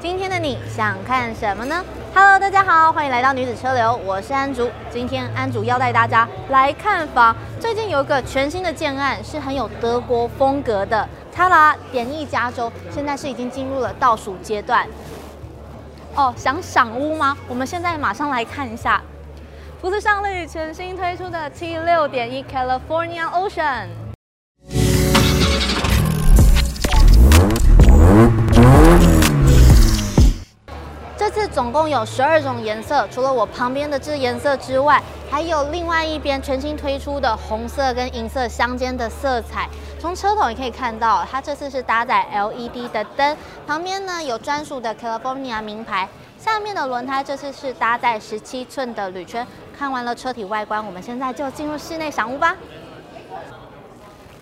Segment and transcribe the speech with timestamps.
[0.00, 4.70] 今天的你想看什么呢？Hello，大家好，欢迎来到女子车流，我是安竹。
[4.90, 7.36] 今天安竹要带大家来看房。
[7.60, 11.06] 最近有一个全新的建案，是很有德国风格的。
[11.30, 14.86] 它啦，典意加州，现在是已经进入了倒数阶段。
[16.14, 17.36] 哦，想赏屋吗？
[17.46, 19.02] 我们现在马上来看一下，
[19.82, 23.88] 福斯商旅全新推出的 T 六点一 California Ocean。
[31.52, 39.68] 总共有十二种颜色，除了我旁边的这颜色之外，还有另外一边全新推出的红色跟银色相间的色彩。
[39.98, 43.36] 从车头也可以看到，它这次是搭载 LED 的灯，
[43.66, 46.08] 旁边呢有专属的 California 名牌。
[46.38, 49.46] 下面的轮胎这次是搭载十七寸的铝圈。
[49.76, 52.56] 看完了车体外观，我们现在就进入室内赏屋吧。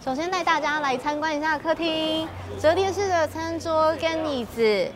[0.04, 2.28] 首先带大家来参观一下客厅，
[2.60, 4.92] 折叠式的餐桌跟椅子。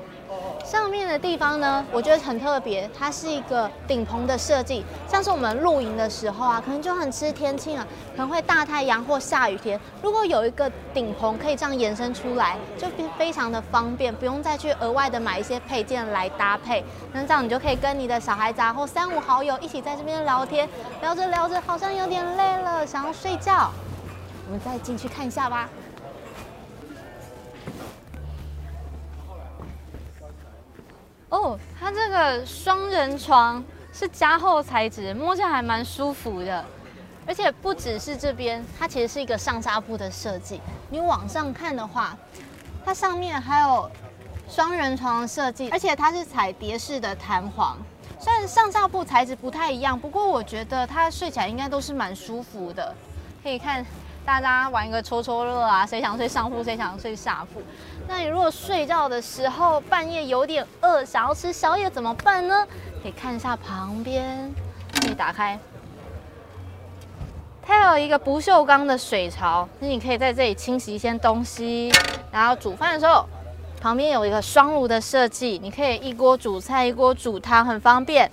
[0.65, 12.87] 上面的地方呢，我觉得很特别，它是一个顶棚的设计，像是我们露营的时候啊，可能就很吃天气啊，可能会大太阳或下雨天，如果有一个顶棚可以这样延伸出来，就
[13.19, 20.69] 非常的方便，不用再去额外的买一些配件来搭配，那这样你就可以跟你的小孩子啊或三五好友一起在这边聊天，
[21.01, 23.71] 聊着聊着好像有点累了，想要睡觉，
[24.47, 25.69] 我们再进去看一下吧。
[31.33, 36.63] 哦，它这个双人床是加厚材质，摸起来还蛮舒服的。
[37.27, 40.61] 而且不只是这边，它其实是一个上下铺的设计。
[40.91, 42.15] 你往上看的话，
[42.85, 43.91] 它上面还有
[44.47, 47.79] 双人床设计，而且它是彩蝶式的弹簧。
[48.21, 52.95] 虽然上下铺材质不太一样，不过我觉得它睡起来应该都是蛮舒服的。
[53.43, 53.87] 可以看。
[54.25, 57.61] 大家玩一个抽抽乐啊，谁想睡上铺，谁想睡下铺？
[58.07, 62.67] 那你如果睡觉的时候半夜有点饿，想要吃宵夜怎么办呢？
[63.03, 64.53] 可以看一下旁边，
[64.95, 65.59] 可以打开，
[67.61, 71.93] 它有一个不锈钢的水槽，那你可以在这里清洗一些东西。
[72.31, 73.27] 然后煮饭的时候，
[73.81, 78.31] 旁边有一个双炉的设计，你可以一锅煮菜，一锅煮汤，很方便。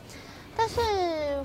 [0.56, 0.82] 但是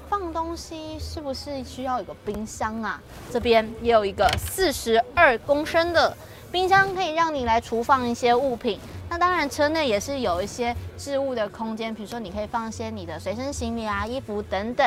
[0.09, 3.00] 放东西是不是需要有个冰箱啊？
[3.32, 6.16] 这边也有一个四十二公升的
[6.53, 8.78] 冰箱，可以让你来储放一些物品。
[9.10, 14.87] 那当然，车内也是有一些置物的空间，比如说你可以放一些你的随身行李啊、衣服等等。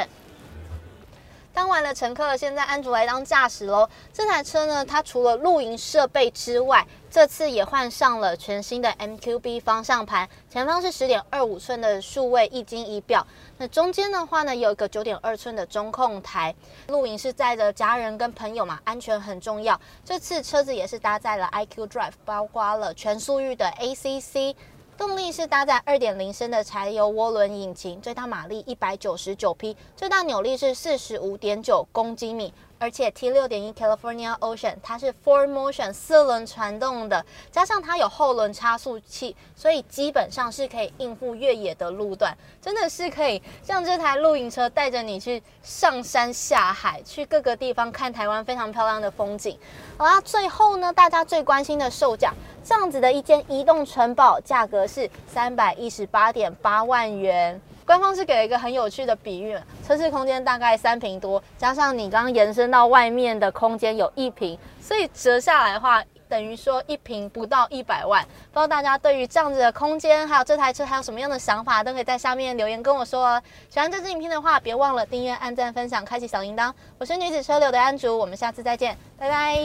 [1.57, 3.89] 当完了乘客，现在安卓来当驾驶喽。
[4.13, 13.25] 这台车呢，它除了露营设备之外，这次也换上了全新的 MQB 方向盘，前方是十点二五寸的数位液晶仪表。
[13.57, 16.53] 那中间的话呢，有一个九点二寸的中控台。
[16.89, 19.81] 露营是载着家人跟朋友嘛，安全很重要。
[20.05, 24.53] 这次车子也是搭载了 iQ Drive，包括了全速域的 ACC。
[24.97, 32.51] 动力是搭载二点零升的柴油涡轮引擎，最大马力一百九十九匹，最大扭力是四十五点九公斤米。
[32.79, 49.57] 而且 T 六点一 California Ocean 它是 Four Motion 四轮传动的，加上它有后轮差速器，所以基本上是可以应付越野的路段，真的是可以像这台露营车带着你去上山下海，去各个地方看台湾非常漂亮的风景。
[49.97, 52.33] 好啦，最后呢，大家最关心的售价，
[52.63, 57.59] 这样子的一间移动城堡，价格是三百一十八点八万元。
[57.87, 68.21] 官方是给了一个很有趣的比喻，车室空间大概三平多，加上你刚刚延伸到外面的空间有一平，所以折下来的话，等于说一平不到一百万。
[68.51, 73.41] 不知道大家对于这样子的空间，还有这台车还有什么样的想法，都可以在下面留言跟我说哦。
[73.69, 76.69] 喜欢这支影片的话，别忘了订阅、按赞、分享、开启小铃铛。
[76.97, 79.57] 我是女子车流的安竹，我们下次再见，拜拜。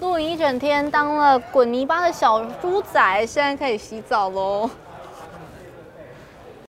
[0.00, 4.68] 露营一整天，当了滚泥巴的小猪仔，现在可以洗澡喽。